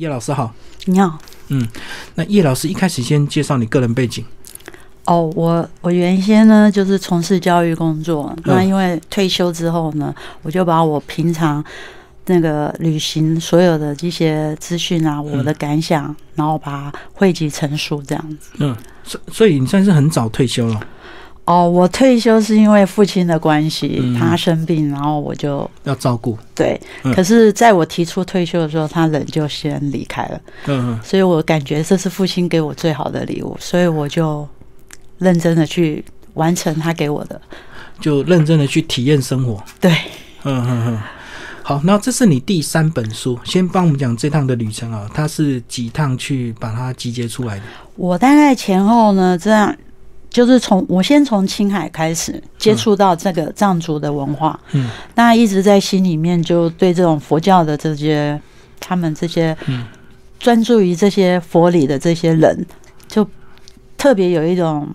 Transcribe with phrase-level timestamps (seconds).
[0.00, 0.52] 叶老师好，
[0.86, 1.16] 你好。
[1.50, 1.68] 嗯，
[2.16, 4.24] 那叶老师一开始先介绍你个人背景。
[5.04, 10.12] 哦，我我原先呢就是从事教育工作，那因为退休之后呢，
[10.42, 11.64] 我就把我平常
[12.26, 18.50] 那个旅行所有的这些资讯啊，我的感想，然后把它汇集成书这样子。
[18.58, 20.80] 嗯，所所以你算是很早退休了。
[21.46, 26.38] 哦，我退休是因为父亲的关系，他生病，然后我就要照顾。
[26.54, 26.80] 对，
[27.14, 30.40] 可是在我提出退休的时候，他人就先离开了。
[30.66, 34.48] 嗯嗯，所以我感觉这是父亲给我最好的礼物，所以我就
[35.18, 36.02] 认真的去
[36.32, 37.38] 完成他给我的，
[38.00, 39.62] 就认真的去体验生活。
[39.78, 39.92] 对，
[40.44, 40.98] 嗯嗯嗯。
[41.62, 47.62] 好，那这是你第三本书，先帮我们讲这趟的旅程啊，它是几趟去把它集结出来的？
[47.96, 49.76] 我大概前后呢这样。
[50.34, 58.38] 就是从我先从青海开始接触到这个藏族的文化，嗯，那一直在心里面就对这种佛教的这些
[58.80, 59.56] 他们这些
[60.40, 62.66] 专注于这些佛理的这些人，
[63.06, 63.24] 就
[63.96, 64.88] 特别有一种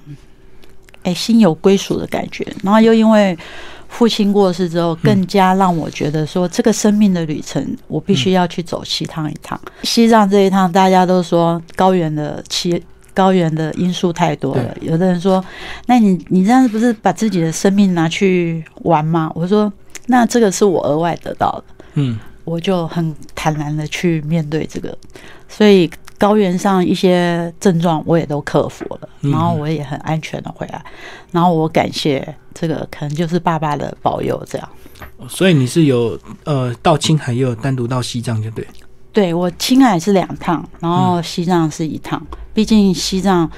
[1.04, 2.45] 哎心有归属的感觉。
[2.62, 3.38] 然后又因为
[3.88, 9.58] 父亲过世之后，更加让我觉得说这个生命的旅程，我必须要去走西趟一趟。
[9.84, 12.84] 西藏这一趟，大家都说高原的七。
[13.14, 15.44] 高原的因素太多了，有的人说
[15.88, 19.72] ：“那你你这样子不是把自己的生命拿去玩吗？”我说
[20.08, 24.96] ：“那这个是我额外得到的。”嗯，我就很坦然的去面对这个，
[25.48, 30.84] 所以高原上一些症状我也都克服了，然后我也很安全的回来，
[31.32, 34.70] 然后我感谢这个可能就是爸爸的保佑，这样。
[35.28, 38.66] 所以你是有呃到青海，也有单独到西藏，就对。
[39.12, 42.22] 对我青海是两趟，然后西藏是一趟。
[42.54, 43.50] 毕竟西藏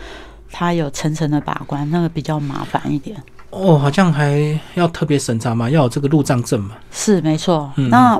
[0.49, 3.21] 它有层层的把关，那个比较麻烦一点。
[3.49, 6.77] 哦，好像还要特别审查嘛，要有这个入藏证嘛。
[6.89, 7.69] 是没错。
[7.89, 8.19] 那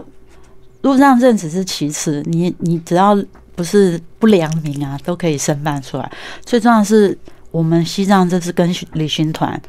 [0.82, 3.18] 入藏证只是其次，你你只要
[3.56, 6.12] 不是不良民啊，都可以申办出来。
[6.44, 7.18] 最重要的是，
[7.52, 9.60] 我们西藏这次跟旅行团，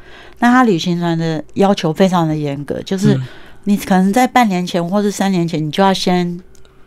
[0.41, 3.17] 那他旅行团的要求非常的严格，就是
[3.65, 6.41] 你可能在半年前或是三年前，你就要先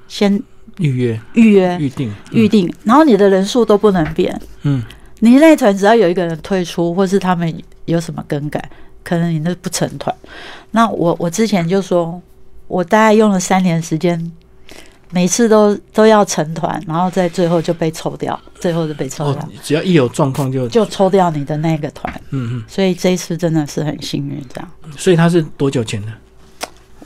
[0.10, 0.44] 先。
[0.80, 4.40] 预约、预约、预定、预定，然后你的人数都不能变。
[4.64, 4.84] 嗯，
[5.20, 7.54] 你那团只要有一个人退出，或是他们
[7.86, 8.70] 有什么更改，
[9.04, 10.14] 可能你那不成团。
[10.72, 12.22] 那我我之前就说，
[12.68, 14.32] 我大概用了三年时间，
[15.12, 19.50] 每次都都要成团，然后在最后就被抽掉，最后就被抽掉。
[19.64, 22.14] 只要一有状况就就抽掉你的那个团。
[22.32, 24.72] 嗯嗯，所以这一次真的是很幸运，这样。
[24.98, 26.08] 所以他是多久前的？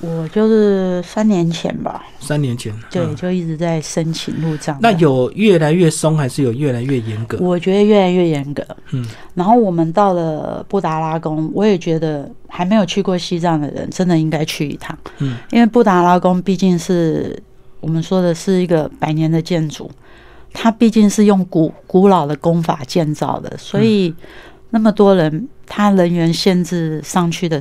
[0.01, 4.77] 我就是三年前吧，三年前，对，就一直在申请入藏。
[4.81, 7.37] 那有越来越松，还是有越来越严格？
[7.41, 8.65] 我觉得越来越严格。
[8.91, 14.97] 嗯，然后我们到了布达拉宫，我也觉得还没有去过西藏的人，真的应该去一趟。
[15.17, 17.37] 嗯，因为布达拉宫毕竟是
[17.81, 19.91] 我们说的是一个百年的建筑，
[20.53, 24.15] 它毕竟是用古古老的功法建造的，所以
[24.69, 27.59] 那么多人，他人员限制上去的。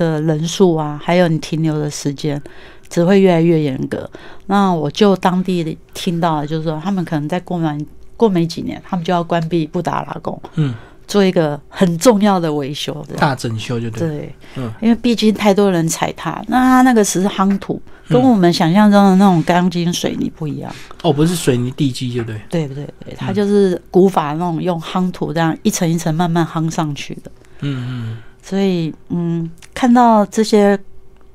[0.00, 2.40] 的人数啊，还有你停留的时间，
[2.88, 4.08] 只会越来越严格。
[4.46, 7.78] 那我就当地的听到，就是说他们可能在过完
[8.16, 10.74] 过没几年，他们就要关闭布达拉宫，嗯，
[11.06, 14.08] 做一个很重要的维修，大整修就对。
[14.08, 20.74] 对，嗯，因为毕竟太多人踩踏，那他那个是夯土，跟我们想象中的那种钢筋水泥不一样。
[21.02, 22.40] 哦，不是水泥地基，就对。
[22.48, 22.88] 对不对？
[23.04, 27.30] 对，它就是古法那种用夯土这样一层一层慢慢夯上去的。
[27.60, 28.16] 嗯嗯。
[28.50, 30.76] 所以，嗯，看到这些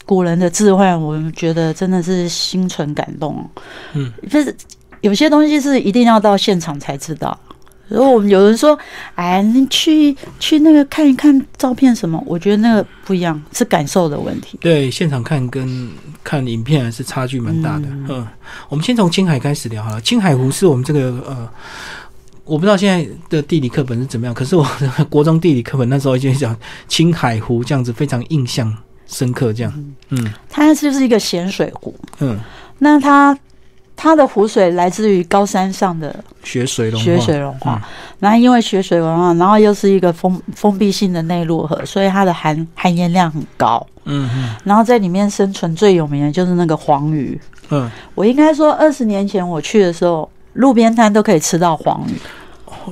[0.06, 3.50] 古人的智慧，我们觉得真的是心存感动。
[3.94, 4.54] 嗯，就是
[5.00, 7.40] 有些东西是一定要到现场才知道。
[7.88, 8.78] 如果我们有人说，
[9.14, 14.58] 哎，你去去那个看一看照片什么，我觉得那个不一样，是感受的问题。
[14.60, 15.90] 对，现场看跟
[16.22, 17.88] 看影片还是差距蛮大的。
[18.10, 18.28] 嗯，
[18.68, 20.02] 我们先从青海开始聊好了。
[20.02, 21.50] 青海湖是我们这个呃。
[22.46, 24.64] 我不知道现在的地理课本是怎么样，可是我
[25.10, 26.56] 国中地理课本那时候已经讲
[26.88, 28.72] 青海湖这样子，非常印象
[29.08, 29.52] 深刻。
[29.52, 29.74] 这样，
[30.10, 32.40] 嗯，它就是一个咸水湖，嗯，
[32.78, 33.36] 那它
[33.96, 37.82] 它的湖水来自于高山上的雪水融雪水融化，
[38.20, 50.30] 然后因为雪水融化，然后又是一个封封闭性的内陆河，所以它的含含盐量很高，嗯嗯，然后在里面生存最有名的就是那个黄鱼，嗯，我应该说二十年前我去的时候。
[50.56, 52.14] 路边摊都可以吃到黄鱼，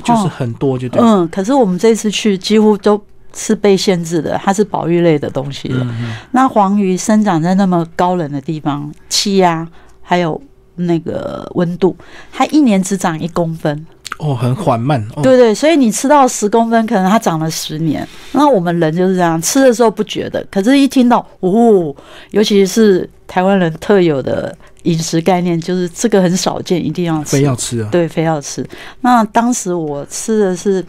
[0.03, 1.01] 就是很多，就对。
[1.01, 3.01] 嗯，可是我们这次去几乎都
[3.33, 5.87] 是被限制的，它是保育类的东西了。
[6.31, 9.67] 那黄鱼生长在那么高冷的地方，气压
[10.01, 10.39] 还有
[10.75, 11.95] 那个温度，
[12.31, 13.85] 它一年只长一公分
[14.19, 15.03] 哦，很缓慢。
[15.21, 18.07] 对对，所以你吃到十公分，可能它长了十年。
[18.31, 21.93] 那我们人就是这样，吃的时候不觉得，可是一听到哦，
[22.31, 27.89] 尤其是台湾人特有的饮食概念，就是这个很少见，一定要吃非要吃啊。
[27.91, 28.65] 对，非要吃。
[29.01, 30.85] 那当时我吃的是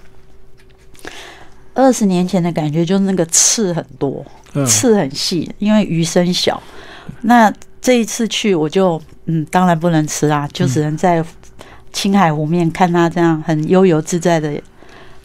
[1.73, 4.25] 二十年前的感觉，就是那个刺很多，
[4.67, 6.63] 刺很细，因为鱼身小。
[7.23, 11.25] 那这一次去，我就嗯，当然不能吃啊，就只能在。
[11.95, 14.53] 青海湖面看他这样很悠游自在的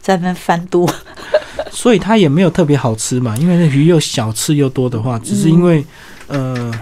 [0.00, 0.88] 在那翻肚，
[1.70, 5.84] 所以它也没有特别好吃嘛，因为那鱼又小，吃又多的话，只是因为
[6.28, 6.72] 呃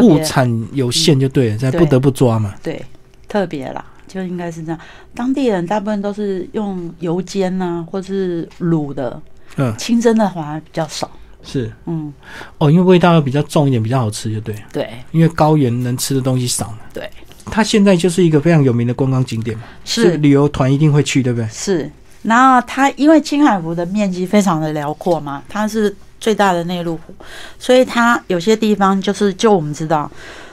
[0.00, 2.54] 物产有限就对了，才不得不抓嘛。
[2.62, 2.82] 对，
[3.28, 4.80] 特别啦，就应该是这样。
[5.14, 9.20] 当地人大部分都是用油煎呐，或是卤的，
[9.56, 11.10] 嗯，清蒸的反而比较少。
[11.42, 12.14] 是，嗯，
[12.58, 14.54] 哦，因为味道要比较重一点，比较好吃，就对。
[14.72, 16.78] 对，因为高原能吃的东西少嘛。
[16.94, 17.10] 对。
[17.46, 21.48] 它现在就是一个非常有名的观光景点嘛，是旅游团一定会去，对不对？
[21.48, 21.90] 是。
[22.22, 27.14] 然后它因为青海湖的面积非常的辽阔嘛，它是最大的内陆湖，
[27.58, 30.10] 所以它有些地方就是就我们知道，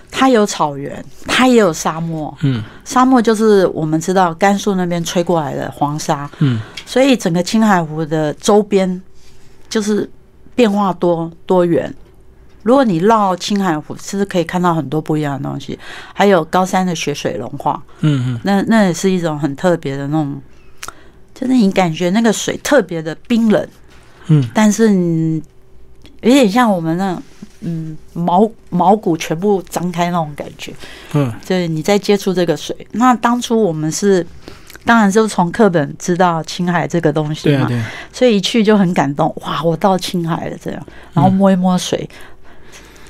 [0.10, 2.36] 它有草原，它也有沙漠。
[2.42, 2.64] 嗯。
[2.84, 6.30] 沙漠就是我们知道甘肃那边吹过来的黄沙。
[6.40, 6.60] 嗯。
[6.86, 9.02] 所以整个青海湖的周边
[9.70, 10.10] 就是
[10.56, 11.94] 变化多多元。
[12.64, 15.78] 如果你绕青海湖，其实可以看到很多不一样的东西，
[16.14, 20.42] 还有高山的雪水融化，嗯嗯，那那也是一种很特别的那种，
[21.34, 23.68] 就是你感觉那个水特别的冰冷，
[24.28, 25.42] 嗯，但是你
[26.22, 27.24] 有点像我们那种，
[27.62, 30.74] 嗯，毛毛骨全部张开那种感觉，
[31.14, 32.76] 嗯，就是你在接触这个水。
[32.92, 34.26] 那当初我们是。
[34.86, 37.70] 当然，就从课本知道青海这个东西嘛，
[38.14, 39.32] 所以一去就很感动。
[39.42, 40.82] 哇，我到青海了，这样，
[41.14, 42.10] 然后摸一摸水，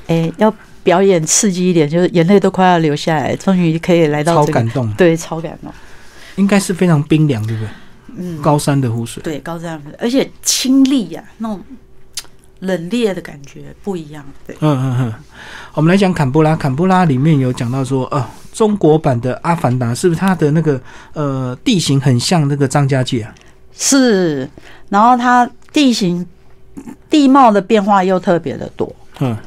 [0.09, 0.53] 哎，要
[0.83, 5.71] 表演刺激一点，就是眼泪都快要流下来，终于可以来到超感动，对，超感动。
[6.35, 7.69] 应该是非常冰凉，对不对？
[8.17, 11.61] 嗯，高山的湖水，对，高山，而且清丽呀，那种
[12.59, 14.25] 冷冽的感觉不一样。
[14.45, 15.13] 对，嗯嗯嗯。
[15.73, 18.25] 我们来讲坎布拉，坎布拉里面有讲到说，呃。
[18.51, 20.81] 中国版的《阿凡达》是不是它的那个
[21.13, 23.33] 呃地形很像那个张家界啊？
[23.73, 24.49] 是，
[24.89, 26.25] 然后它地形
[27.09, 29.37] 地貌的变化又特别的多，嗯，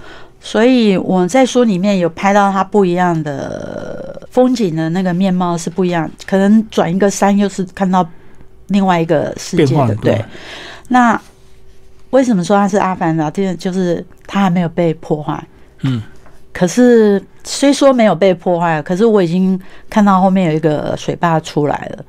[0.44, 8.06] 所以我在书里面有拍到它不一样的风景的那个面貌是不一样，可能转一个山又是看到
[8.66, 10.24] 另外一个世界的，对。
[10.88, 11.18] 那
[12.10, 13.30] 为什么说它是阿凡达？
[13.30, 15.42] 这就是它还没有被破坏，
[15.82, 16.02] 嗯。
[16.52, 19.58] 可是虽说没有被破坏，可是我已经
[19.88, 22.04] 看到后面有一个水坝出来了。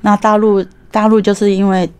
[0.00, 1.90] 那大陆大陆就是因为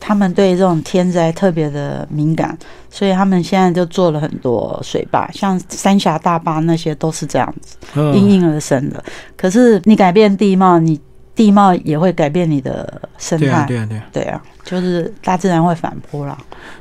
[0.00, 2.56] 他们对这种天灾特别的敏感，
[2.90, 7.76] 所以他们现在就做了很多水坝，像三峡大坝那些都是这样子
[8.14, 9.02] 应运而生的。
[9.36, 11.00] 可是你改变地貌，你
[11.34, 13.64] 地貌也会改变你的生态。
[13.66, 16.36] 对啊，对啊，对啊，就是大自然会反扑了。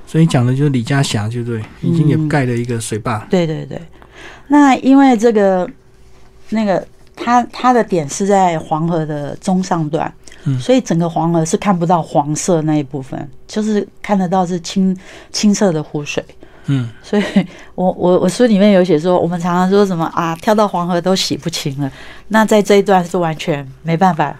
[0.05, 3.25] 所以讲的就是李家峡，就对，已经也盖了一个水坝。
[3.29, 3.81] 对对对。
[4.47, 5.69] 那因为这个，
[6.49, 6.85] 那个
[7.15, 10.11] 它它的点是在黄河的中上段，
[10.47, 14.97] 嗯，所以整个黄河是看不到黄色那一部分，就是看得到是清
[15.31, 16.23] 清澈的湖水，
[16.67, 17.23] 嗯，所以
[17.75, 21.91] 我我我书里面有写说，我们常常说什么啊，跳到黄河都洗不清了，
[22.29, 24.35] 那在这一段是完全没办法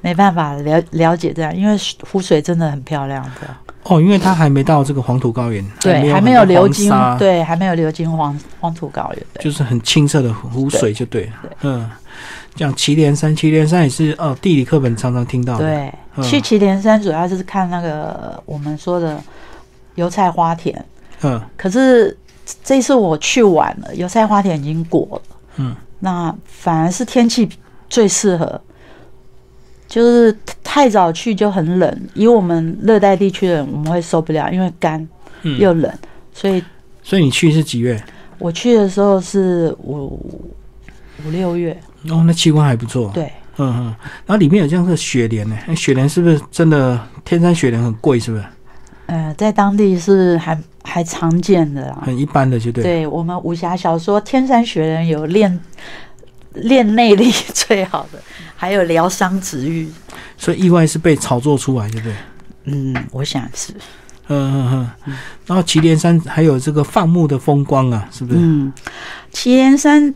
[0.00, 1.76] 没办法了了解这样，因为
[2.10, 3.54] 湖水真的很漂亮的。
[3.84, 11.32] 哦，因为它还没到这个黄土高原，对，还没有流经，对，还没有流经黄黄土高原，就是很清澈的湖水就对了。
[11.62, 11.90] 嗯，
[12.54, 15.58] 讲祁连山，祁连山也是哦，地理课本常常听到。
[15.58, 15.92] 对，
[16.22, 19.22] 去祁连山主要就是看那个我们说的
[19.94, 20.84] 油菜花田。
[21.22, 22.16] 嗯，可是
[22.64, 25.36] 这次我去晚了，油菜花田已经过了。
[25.56, 27.48] 嗯，那反而是天气
[27.88, 28.60] 最适合。
[29.88, 35.04] 就是太早去就很冷，以我们热带地区的人我们会受不了，因为干
[35.58, 35.92] 又冷，
[36.32, 36.62] 所以
[37.02, 38.00] 所以你去是几月？
[38.38, 40.04] 我去的时候是五
[41.24, 41.76] 五六月。
[42.08, 43.10] 哦，那气温还不错。
[43.12, 43.84] 对，嗯嗯，
[44.26, 48.18] 然后里面有这样的雪莲呢，雪莲是不是真的天山雪莲很贵？
[48.18, 48.44] 是不是？
[49.06, 52.82] 呃，在当地是还还常见的啦，很一般的就对。
[52.82, 55.60] 对我们武侠小说，天山雪莲有练。
[56.54, 58.20] 练内力最好的，
[58.56, 59.88] 还有疗伤止愈，
[60.36, 62.14] 所以意外是被炒作出来，对不对？
[62.64, 63.72] 嗯，我想是。
[64.26, 65.16] 嗯嗯嗯。
[65.46, 68.40] 然后祁连山还有这个放牧的风光啊，是不是？
[68.42, 68.72] 嗯，
[69.30, 70.12] 祁连山。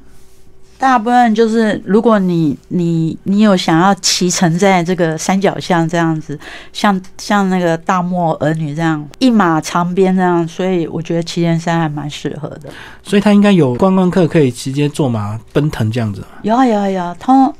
[0.85, 6.39] 大部分就是，如果你你你有想要骑乘在这个山脚下这样子，
[6.75, 12.69] 像像那个大漠儿女这样一马长鞭这样，所以我觉得祁连山还蛮适合的。
[13.03, 16.23] 所以他应该有观光客可以直接坐马奔腾这样子。
[16.43, 17.51] 有啊有啊有，通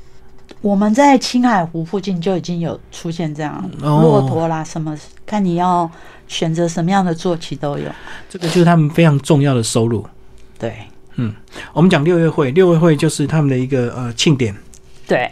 [0.61, 5.91] 我们在青海湖附近就已经有出现这样骆驼啦，什么看你要
[6.29, 7.87] 选择什么样的坐骑都有。
[8.29, 10.07] 这个就是他们非常重要的收入。
[10.59, 10.77] 对，
[11.17, 11.35] 嗯，
[11.73, 14.55] 我们讲六月会，六月会就是他们的一个呃庆典。
[15.07, 15.31] 对，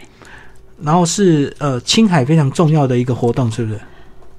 [0.81, 3.79] 然后是呃青海非常重要的一个活动，是不是？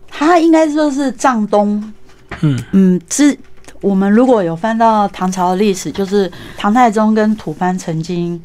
[0.08, 1.92] 它应该说是藏东。
[2.40, 3.36] 嗯嗯，是
[3.80, 8.42] 我们如果有翻到唐朝的历史，就是唐太宗跟吐蕃曾经。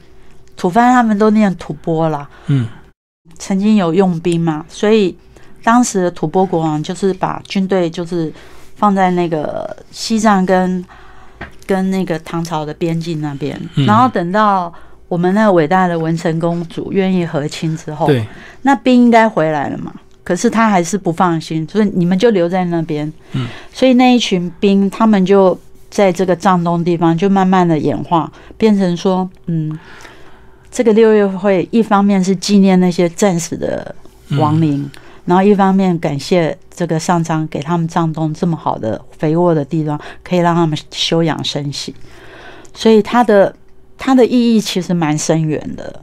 [0.58, 2.68] 吐蕃他们都念吐蕃啦，嗯，
[3.38, 5.18] 曾经有用兵嘛，所以
[5.64, 8.30] 当时的吐蕃国王就是把军队就是
[8.76, 10.84] 放在那个西藏跟
[11.66, 14.74] 跟那个唐朝的边境那边，然后等到
[15.08, 18.26] 我们那个伟大的文成公主愿意和亲之后，对，
[18.62, 19.94] 那兵应该回来了嘛，
[20.24, 25.58] 可是他还是不放心，所以你们就留在那边，嗯，所以那一群兵他们就
[25.90, 29.78] 在这个藏东地方就慢慢的演化，变成说，嗯。
[30.72, 33.96] 这个六月会，一方面是纪念那些战死的
[34.38, 34.88] 亡灵，
[35.26, 41.94] 然后一方面感谢这个上苍给他们藏东这么好的肥沃的地方，可以让他们休养生息，
[42.74, 43.56] 所以它的
[43.98, 46.02] 它的意义其实蛮深远的。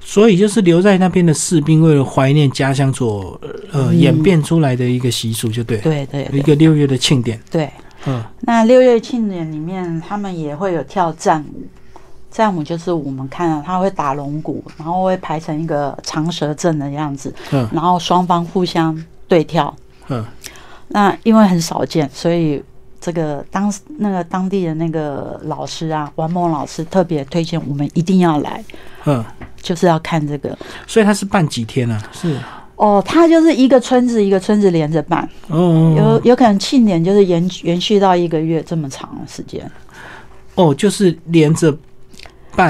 [0.00, 3.40] 所以就是留在那边的士兵，为了怀念家乡所
[3.72, 7.40] 呃演变出来的一个习俗，就对，对对，一个六月的庆典。
[7.50, 7.68] 对，
[8.06, 11.66] 嗯，那六月庆典里面，他们也会有跳战舞。
[12.36, 18.94] 战舞就是我们看到他会打龙骨，然后会排成一个长蛇阵的样子，嗯，然后双方互相
[19.26, 19.74] 对跳，
[20.08, 20.22] 嗯，
[20.88, 22.62] 那因为很少见，所以
[23.00, 28.62] 这个当那个当地的那个老师啊，王梦老师特别推荐我们一定要来，
[29.06, 29.24] 嗯，
[29.62, 30.54] 就是要看这个，
[30.86, 31.98] 所以他是办几天呢？
[32.12, 32.36] 是。
[32.76, 39.70] 哦，他就是一个村子一个村子连着办，哦，有有可能庆典就是延延续到一个月这么长的时间，
[40.54, 41.74] 哦，就是连着。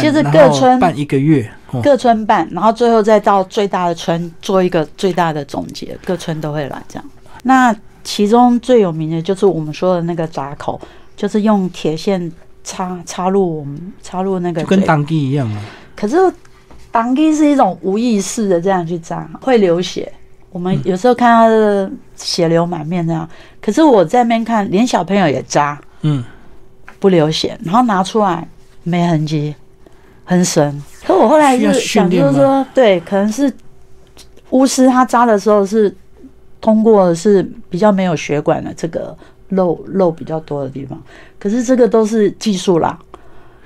[0.01, 1.51] 就是各村办一个月，
[1.83, 7.05] 各村办，然后最后再到最大的村做一个最大的总结，各村都会来这样。
[7.43, 10.81] 那其中最有名的就是我们说的那个闸口，
[11.17, 12.31] 就是用铁线
[12.65, 15.63] 插插入我们插入那个，就跟当地一样啊？
[15.95, 16.17] 可是
[16.91, 20.13] 当地是一种无意识的这样去扎，会流血。
[20.51, 23.29] 我们有时候看到的血流满面这样，
[23.61, 26.25] 可是我在那边看，连小朋友也扎，嗯，
[26.99, 28.49] 不流血，然后拿出来
[28.83, 29.55] 没痕迹。
[30.27, 33.51] 很神，可我后来是想，就是说，对，可能是
[34.51, 35.95] 巫师他扎的时候是
[36.61, 39.17] 通过是比较没有血管的这个
[39.49, 41.01] 肉肉比较多的地方，
[41.39, 42.99] 可是这个都是技术啦，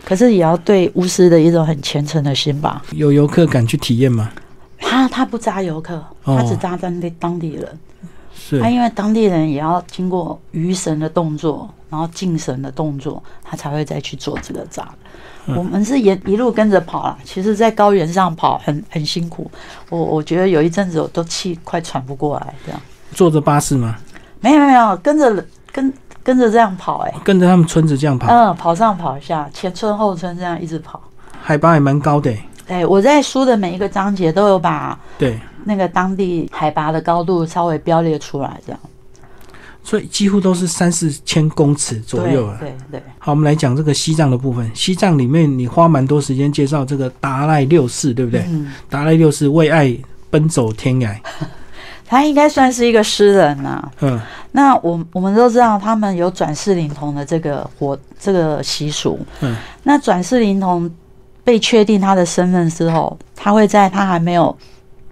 [0.04, 2.82] 可是也要对巫师的一种很虔诚的心吧。
[2.92, 4.30] 有游客敢去体验吗？
[4.78, 7.66] 他他不扎游客，他只扎当地当地人。
[8.34, 14.88] 是，他因为当地人也要经过鱼神的动作，然后敬神的动作，他才会再去做这个扎。
[15.56, 19.50] 我们是沿一路跟着跑了，其实，在高原上跑很很辛苦。
[19.88, 22.80] 我我觉得有一阵子我都气快喘不过来，这样。
[23.12, 23.96] 坐着巴士吗？
[24.40, 25.92] 没有没有，跟着跟
[26.22, 28.32] 跟着这样跑，哎，跟着他们村子这样跑。
[28.32, 31.00] 嗯，跑上跑下，前村后村这样一直跑。
[31.42, 32.32] 海拔也蛮高的。
[32.68, 38.80] 哎，我在书的每一个章节都有把对那个当地海拔的高度稍微标列出来，这样。
[39.82, 42.56] 所以几乎都是三四千公尺左右啊。
[42.60, 43.02] 对对。
[43.18, 44.70] 好，我们来讲这个西藏的部分。
[44.74, 48.44] 西藏里面，你花蛮多时间介绍这个达赖六世，对不对？
[48.48, 48.72] 嗯。
[48.88, 49.96] 达赖六世为爱
[50.30, 51.16] 奔走天涯，
[52.06, 53.90] 他应该算是一个诗人呐。
[54.00, 54.20] 嗯。
[54.52, 59.18] 那我我们都知道，他们有转世灵童的这个活这个习俗。
[59.40, 59.56] 嗯。
[59.82, 60.90] 那转世灵童
[61.42, 64.56] 被确定他的身份之后，他会在他还没有。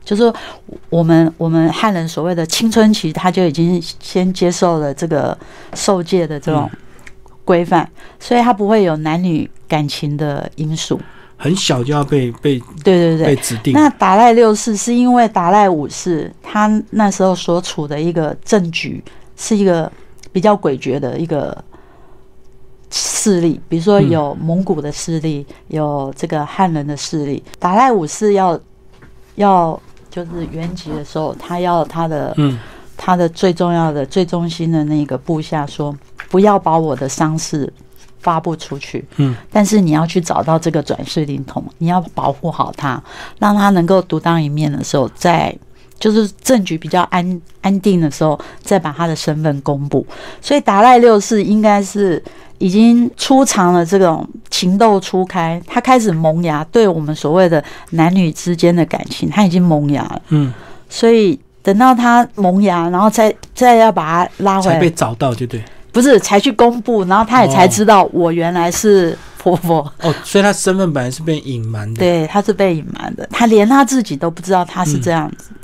[0.09, 0.33] 就是
[0.89, 5.37] 我们我们汉人所谓的青春期，他就已经先接受了这个
[5.75, 6.71] 受戒的这种
[7.45, 7.87] 规范，
[8.19, 10.99] 所以他不会有男女感情的因素。
[11.37, 13.75] 很小就要被被对对对被指定。
[13.75, 19.05] 那达赖六世是因为达赖五世他那时候所处的一个政局
[19.37, 19.93] 是一个
[20.33, 21.63] 比较诡谲的一个
[22.91, 27.45] 势力，比如说有蒙古的势力，有这个汉人的势力。
[27.59, 28.59] 达赖五世要
[29.35, 29.79] 要。
[30.11, 32.59] 就是原籍的时候，他要他的，嗯，
[32.97, 35.95] 他的最重要的、最中心的那个部下说，
[36.29, 37.73] 不要把我的伤势
[38.21, 43.03] 发布出去，嗯，但是你要去找到这个转世灵童，你要保护好他，
[43.39, 45.57] 让他能够独当一面的时候，在
[45.99, 50.07] 就是政局比较安安定的时候，再把他的身份公布。
[50.41, 52.23] 所以达赖六世应该是。
[52.61, 60.21] 已经出尝了这种情窦初开，他开始萌芽，对我们所谓的男女之间的感情，他已经萌芽了。
[60.31, 60.53] 嗯，
[60.89, 65.63] 所以等到他萌芽，然后再再要把他拉回来，才被找到，就对，
[65.93, 69.79] 不是才去公布，然后他也才知道我原来是婆婆。
[70.03, 72.01] 哦，所以他身份本来是被隐瞒的。
[72.01, 75.51] 对，他是被隐瞒的，他连他自己都不知道他是这样子。
[75.51, 75.58] 嗯，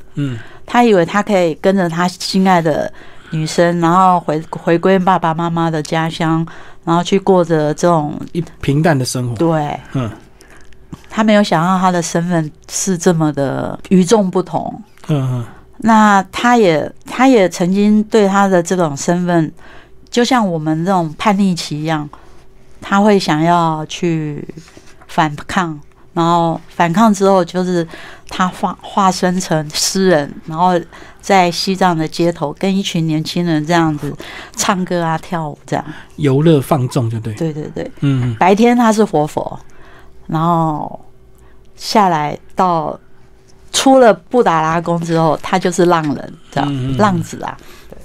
[0.67, 2.93] 他以为他可以跟着他心爱的
[3.31, 6.47] 女生，然后回回归爸爸妈妈的家乡，
[6.85, 9.37] 然后去过着这种一平淡的生活。
[9.37, 10.11] 对，嗯，
[11.11, 14.83] 他没有想到他的身份是这么的与众不同。
[15.09, 15.45] 嗯嗯，
[15.79, 19.53] 那他也他也曾经对他的这种身份，
[20.11, 22.09] 就像我们这种叛逆期一样，
[22.81, 24.47] 他会想要去
[25.09, 25.79] 反抗，
[26.15, 27.87] 然后反抗之后就是
[28.37, 30.73] 他化化身成诗人，然后
[31.21, 34.13] 在西藏的街头跟一群年轻人这样子
[34.57, 35.85] 唱歌啊跳舞这样。
[36.17, 37.33] 游乐放纵就对。
[37.35, 39.57] 对对对，嗯嗯白天他是活佛，
[40.27, 41.01] 然后
[41.77, 42.99] 下来到
[43.71, 47.57] 出了布达拉宫之后，他就是浪人，这样、嗯嗯嗯浪子啊。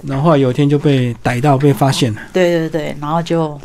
[0.04, 2.20] 然后后来有一天就被逮到，被发现了。
[2.32, 3.60] 对对对，然后就，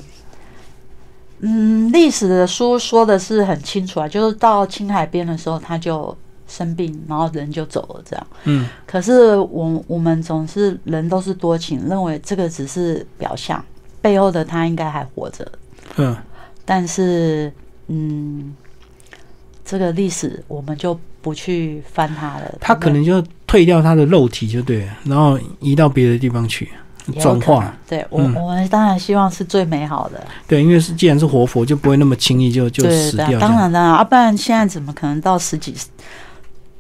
[1.41, 8.27] 嗯，历史的书说的是很清楚啊，就是到青海边的时候他就生病，然后人就走了这样。
[8.43, 13.63] 嗯可是我我们总是人都是多情，认为这个只是表象，
[14.01, 15.45] 背后的他应该还活着。
[15.97, 16.15] 嗯，
[16.63, 17.51] 但是，
[17.87, 18.55] 嗯，
[19.63, 22.55] 这个历史我们就不去翻它了。
[22.59, 26.69] 他可能就退掉他的肉体就对了，然后移到别的地方去
[27.19, 27.75] 转化。
[27.87, 33.27] 对我、嗯我们当然希望是最美好的，对，因为是既然是活佛，就不会那么轻易就就死掉。
[33.27, 35.73] 对，当然当然，啊，不然现在怎么可能到十几？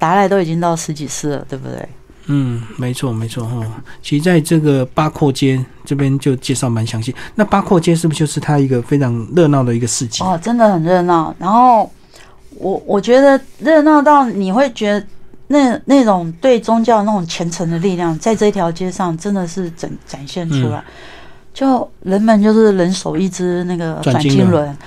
[0.05, 1.89] 达赖都已经到十几世了，对不对？
[2.27, 3.65] 嗯，没错没错哈。
[4.03, 7.13] 其实在这个八廓街这边就介绍蛮详细。
[7.33, 10.23] 那八廓街是不是就是它一个非常热闹的一个市集？
[10.23, 11.33] 哦，真的很热闹。
[11.39, 11.91] 然后
[12.51, 15.07] 我我觉得热闹到你会觉得
[15.47, 20.83] 那那种对宗教那种虔诚的力量，在这条街上真的是展展现出嗯来。
[21.51, 24.77] 就人们就是人手一只那个转转经轮经轮，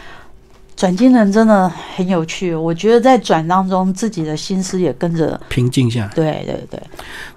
[0.78, 2.54] 转经人真的很有趣。
[2.54, 5.38] 我觉得在转当中，自己的心思也跟着。
[5.48, 6.80] 平静下来，对对对，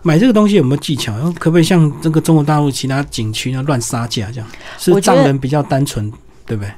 [0.03, 1.11] 买这个东西有没有技巧？
[1.39, 4.47] 可不可以像这个中国大陆其他景区那乱杀价这样？
[4.77, 6.07] 是藏人比较单纯，
[6.45, 6.71] 对不对？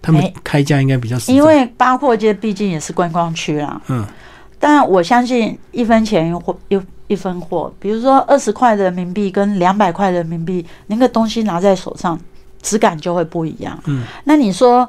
[0.00, 1.34] 他们没开价应该比较实在。
[1.34, 3.78] 因为八廓街毕竟也是观光区啦。
[3.88, 4.02] 嗯
[4.58, 12.18] 但我相信一分钱或一一分货，比如说二十块人民币跟两百块人民币，那个东西拿在手上，
[12.62, 13.78] 质感就会不一样。
[13.84, 14.88] 嗯，那你说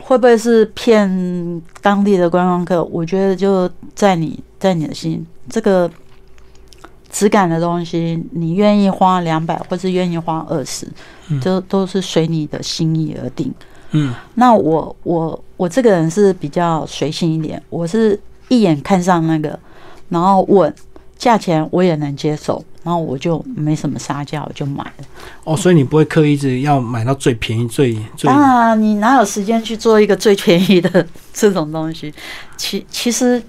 [0.00, 2.82] 会不会是骗当地的观光客？
[2.84, 5.90] 我觉得就在你在你的心，这个
[7.10, 10.86] 质感的东西，你愿意花两百，或是愿意花二十，
[11.28, 13.52] 嗯都都是随你的心意而定。
[13.92, 19.58] 嗯那我我我这个人是比较随性一点，我是一眼看上那个，
[20.08, 20.72] 然后问
[21.16, 25.04] 价钱我也能接受，然后我就没什么杀价，我就买了。
[25.44, 32.12] 哦，所以你不会刻意直要买到最便宜、最最当然，你哪有时间去做一个最便宜的这种东西？
[32.56, 33.42] 其其实，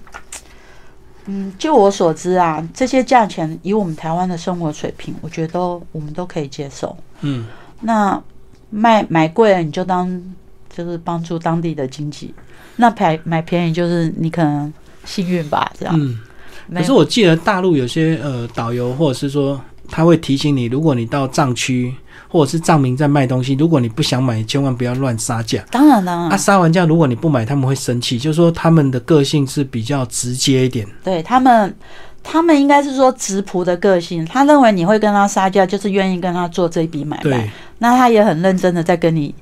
[1.25, 5.59] 嗯，就我所知啊，这些价钱以我们台湾的生活水平，我觉得
[5.91, 6.95] 我们都可以接受。
[7.21, 7.45] 嗯
[7.79, 8.21] 那
[8.69, 10.21] 卖买贵了你就当
[10.69, 12.33] 就是帮助当地的经济，
[12.75, 14.73] 那买买便宜就是你可能
[15.05, 15.95] 幸运吧，这样。
[15.97, 16.19] 嗯。
[16.73, 21.93] 没可是我记得大陆有些呃导游或者是说他会提醒你，如果你到藏区
[22.29, 25.61] 或者是藏民在卖东西，如果你不想买，千万不要乱杀价。
[25.69, 30.87] 当然当然，啊，杀完价如果你不买，他们会生气，就是说他们的个性是比较直接一点。
[31.03, 31.75] 对他们，
[32.23, 39.35] 他们应该是说直仆的个性，他认为你会跟他杀价，就是愿意跟他做这一笔买卖，，那他也很认真的在跟你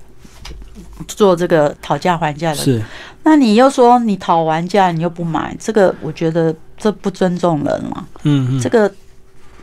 [1.07, 2.55] 做这个讨价还价的。
[2.55, 2.81] 是，
[3.21, 8.07] 那你又说你讨完价你又不买，这个我觉得这不尊重人嘛。
[8.23, 8.91] 嗯嗯，这个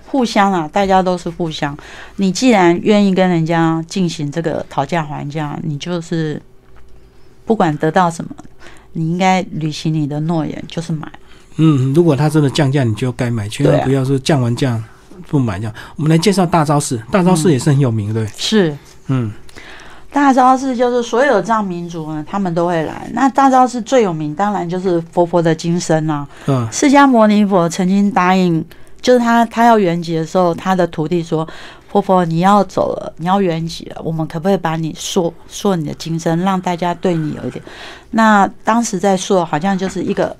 [0.06, 1.76] 互相啊，大家都是互相。
[2.16, 6.40] 你既然愿意跟人家进行这个讨价还价，你就是
[7.44, 8.30] 不管得到什么，
[8.92, 11.10] 你应该履行你的诺言，就是买。
[11.56, 14.82] 嗯，如果他真的降价，你就该买，千万不要说降完价
[15.26, 15.74] 不买这样。
[15.96, 18.34] 我们来介绍大昭寺，大昭寺也是很有名的，对不对？
[18.38, 19.32] 是嗯
[20.16, 23.06] 大昭寺，就是所有藏民族呢，他们都会来。
[23.12, 28.64] 那大昭寺最有名，当然就是佛佛的金身啦、嗯释迦牟尼佛曾经答应，
[29.02, 31.46] 就是他他要圆寂的时候，他的徒弟说
[31.92, 37.62] ：“佛佛，你要走了，你要圆寂了，我们可不可以把你塑塑你的金身，让大家对你有一点？”
[38.12, 40.34] 那当时在塑，好像就是一个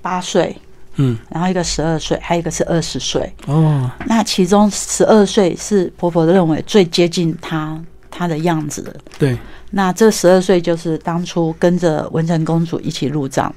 [0.00, 0.56] 八岁，
[0.94, 3.34] 嗯，然后一个十二岁，还有一个是二十岁。
[3.48, 7.76] 哦，那其中十二岁是婆婆认为最接近他
[8.10, 8.94] 他的样子的。
[9.18, 9.38] 对，
[9.70, 13.54] 那这十二岁就是当初跟着文成公主一起入藏。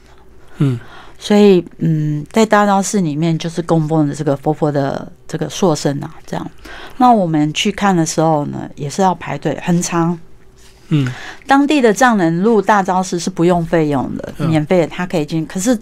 [0.58, 0.80] 嗯
[1.20, 6.52] 所以，嗯，在大昭寺里面就是供奉的这个佛佛的这个塑身啊，这样。
[6.98, 10.20] 那我们去看的时候呢，也是要排队，很长。
[10.90, 11.10] 嗯，
[11.48, 15.46] 当地的藏人入大昭寺是不用费用的，免费的，他可以进。
[15.46, 15.80] 可是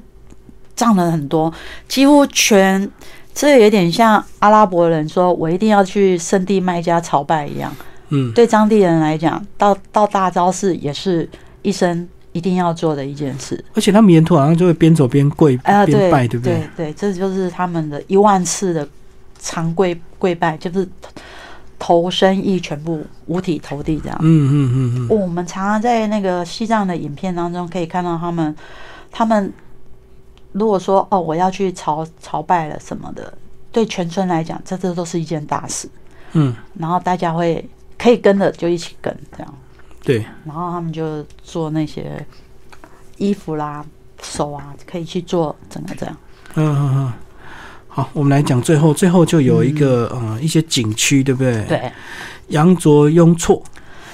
[0.75, 1.51] 藏人很多，
[1.87, 2.87] 几乎全，
[3.33, 7.75] 这有点像阿拉伯人说我一定要去圣地麦加朝拜一样。
[8.11, 11.27] 嗯，对当地人来讲，到到大昭寺也是
[11.61, 13.63] 一生一定要做的一件事。
[13.73, 16.67] 而且他们沿途好像就会边走边跪边拜，对不对？
[16.75, 18.87] 对对，这就是他们的一万次的
[19.39, 20.87] 长跪跪拜，就是
[21.79, 24.17] 头身意全部五体投地这样。
[24.21, 25.19] 嗯嗯嗯嗯。
[25.21, 28.53] 我们常常在那个西藏的影片当中可以看到他们，
[29.09, 29.51] 他们
[30.51, 33.33] 如果说哦我要去朝朝拜了什么的，
[33.71, 35.89] 对全村来讲，这这都是一件大事。
[36.33, 36.53] 嗯。
[36.77, 37.65] 然后大家会。
[38.01, 39.53] 可以跟的就一起跟，这样。
[40.03, 40.25] 对。
[40.43, 42.25] 然后他们就做那些
[43.17, 43.85] 衣服啦、
[44.23, 46.17] 手啊，可以去做整个这样。
[46.55, 47.13] 嗯嗯嗯。
[47.87, 51.63] 好，我们来讲最后，最后就有一个呃一些景区，对不对？
[51.67, 51.91] 对。
[52.47, 53.61] 羊卓雍措。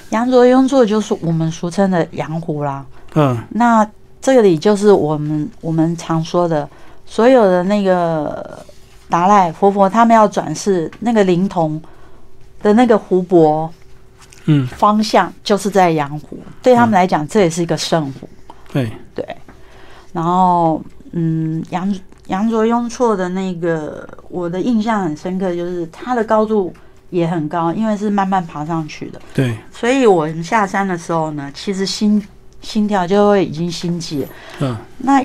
[0.10, 2.86] 羊卓雍措就是我们俗称的羊湖啦。
[3.15, 3.41] 嗯。
[3.52, 6.69] 那这里就是我们我们常说的
[7.06, 8.65] 所有的那个
[9.10, 11.82] 达赖佛佛他们要转世那个灵童。
[12.60, 13.71] 的那个湖泊，
[14.50, 18.30] 嗯，方向就是在羊湖，对他们来讲，这也是一个圣湖。
[18.72, 19.38] 对对，
[20.14, 20.82] 然后，
[21.12, 26.74] 嗯，杨杨卓雍措的那个，我的印象很深刻，就是它的高度
[27.10, 29.22] 也很高，因为是慢慢爬上去的。
[29.34, 32.26] 对，所以我们下山的时候呢，其实心
[32.62, 34.26] 心跳就会已经心悸。
[34.62, 35.22] 嗯，那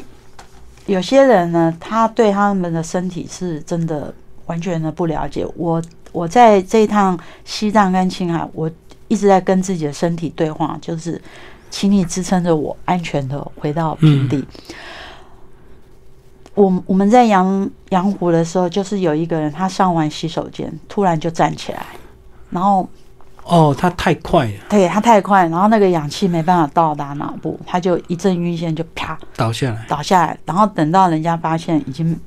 [0.87, 4.13] 有些人呢，他对他们的身体是真的
[4.47, 5.47] 完全的不了解。
[5.57, 5.81] 我。
[6.13, 8.71] 我在这一趟西藏跟青海，我
[9.13, 11.21] 一直在跟自己的身体对话，就是
[11.71, 14.43] 请你支撑着我安全的回到平地。
[16.55, 21.85] 我我们在阳阳湖的时候，就是有一个人他上完洗手间，突然就站起来，
[22.49, 22.89] 然后
[23.45, 32.19] 哦，他太快了，对他太快，然后那个氧气没办法到达脑部，他就一阵晕眩，就啪倒下来，倒下来，然后等到人家发现已经。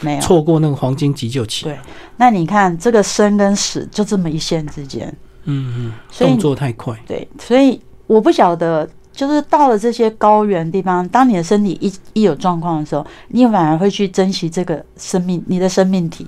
[0.00, 1.66] 没有错过那个黄金急救期。
[1.66, 1.78] 对，
[2.16, 5.16] 那你看这个生跟死就这么一线之间。
[5.44, 6.98] 嗯嗯，动作太快。
[7.06, 16.26] 对，所以我不晓得，就是到了这些高原地方，当你的身体一一有状况的时候，你反而会去珍惜这个生命，你的生命体。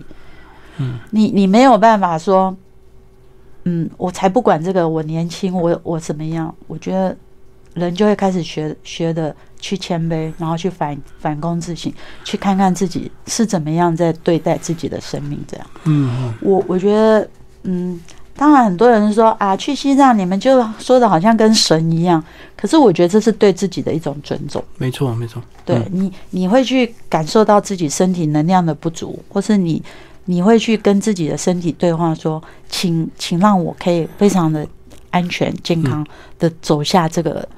[0.79, 2.57] 嗯，你你没有办法说，
[3.65, 6.55] 嗯，我才不管这个，我年轻，我我怎么样？
[6.67, 7.17] 我觉得
[7.75, 9.35] 人就会开始学学的。
[9.59, 11.91] 去谦卑，然后去反反攻自省，
[12.23, 15.43] 去看看自己是怎么样在对待自己的生命。
[15.49, 17.29] 这样，嗯，我我觉得，
[17.63, 17.99] 嗯，
[18.37, 22.23] 当然很多人说啊，去西藏你们就说的好像跟神一样，
[22.57, 24.63] 可是我觉得这是对自己的一种尊重。
[24.77, 25.43] 没错，没错。
[25.65, 29.83] 对你，你会去感受到自己身体能量的不足，或是你
[30.27, 34.67] 你会去跟自己的身体对话，说，请请让我可以非常的
[35.11, 36.07] 安全健康
[36.39, 37.49] 的走下这个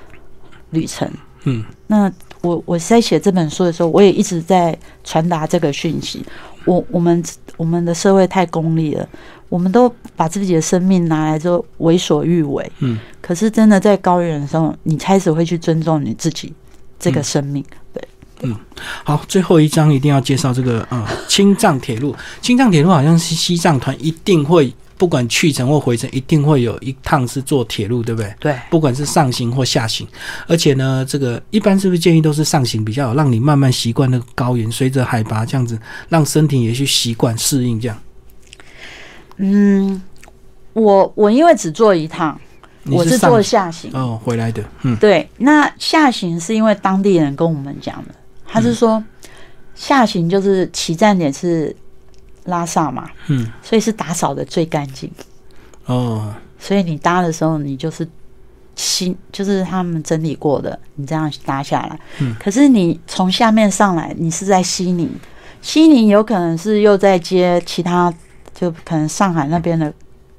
[0.71, 1.11] 旅程。
[1.45, 2.11] 嗯，那
[2.42, 6.24] 我我在写这本书的时候，我也一直在传达这个讯息。
[6.64, 7.22] 我我们
[7.57, 9.09] 我们的社会太功利了，
[9.48, 12.70] 我们都把自己的生命拿来就为所欲为。
[12.81, 16.53] 嗯，可是真的在高原的时候，你开始会去尊重你自己
[16.98, 17.64] 这个生命。
[17.92, 18.09] 对，
[18.42, 18.55] 嗯，
[19.05, 22.14] 好，最后一章一定要介绍这个啊，青藏铁路。
[22.42, 24.72] 青藏铁路好像是西藏团一定会。
[24.99, 28.35] 不管去程或回程，一定会有一趟是坐铁路，对不对？
[28.41, 28.55] 对。
[28.69, 30.07] 不管是上行或下行，
[30.49, 37.97] 而且呢，这个一般是不是建议都是上行比较好，让你慢慢习惯那个高原，随着海拔这样子，让身体也去习惯适应这样。
[39.37, 40.03] 嗯，
[40.73, 42.39] 我我因为只坐一趟，
[42.91, 44.65] 我是坐下行哦回来的。
[44.83, 45.29] 嗯，对。
[45.39, 49.03] 那下行是因为当地人跟我们讲的，他是说
[49.77, 51.75] 下行就是起站点是。
[52.49, 55.11] 拉萨嘛，嗯，所以是打扫的最干净
[55.87, 56.35] 哦。
[56.59, 58.07] 所以你搭的时候，你就是
[58.75, 62.01] 新，就是他们整理过的，你这样搭下来。
[62.19, 65.09] 嗯，可是你从下面上来，你是在西宁，
[65.63, 68.13] 西宁有可能是又在接其他，
[68.53, 69.93] 就可能上海那边的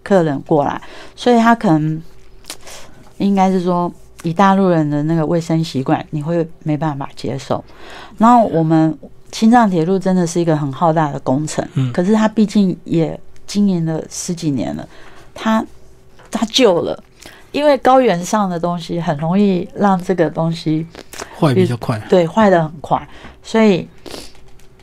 [0.03, 0.81] 客人过来，
[1.15, 2.01] 所以他可能
[3.17, 3.89] 应该是说，
[4.23, 7.63] 以大陆人的那个卫生习惯，你会没办法接受。
[8.17, 8.97] 然后我们。
[9.31, 14.87] 青藏铁路真的是一个很浩大的工程，嗯，可是它毕竟也经营了十几年了，
[15.33, 15.63] 它
[16.31, 17.01] 它旧了，
[17.51, 20.85] 因为高原上的东西很容易让这个东西
[21.39, 23.07] 坏比较快，对，坏的很快，
[23.43, 23.87] 所以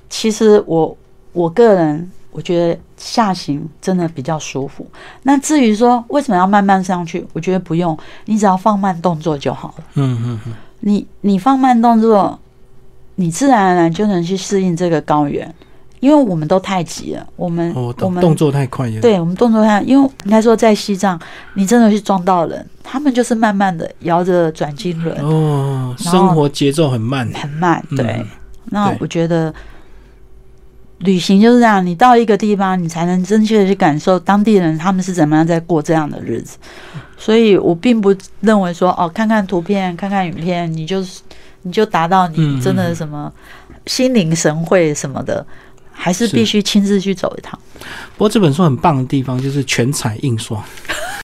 [0.09, 0.97] 其实我
[1.33, 4.87] 我个人我觉得下行真的比较舒服。
[5.23, 9.85] 那至于说为什么要慢慢上去，我觉得不用，你只要放慢动作就好了。
[9.95, 12.39] 嗯嗯嗯，你你放慢动作。
[13.17, 15.53] 你自然而然就能去适应这个高原，
[16.01, 21.19] 因为我们都太急了，我们我们动作太快，对我们动作太，因为应该说在西藏，
[21.55, 28.25] 你真的去撞到人，他们就是慢慢的摇着转经轮哦，生活节奏很慢，很慢，对。
[28.67, 29.55] 那我觉得
[30.99, 36.59] 旅行就是这样，你到一个地方，你才能真切的去感受当地人他们是怎么样在过这样的日子。
[37.17, 41.23] 所以我并不认为说哦，看看图片，看看影片，你就是
[41.67, 43.31] 你就达到你真的什么
[43.87, 45.45] 心领神会什么的。
[45.97, 47.59] 还是必须亲自去走一趟。
[47.81, 50.63] 不过这本书很棒的地方就是全彩印刷，